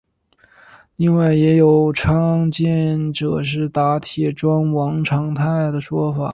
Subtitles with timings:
[0.95, 6.27] 另外也有倡建者是打铁庄王长泰的说法。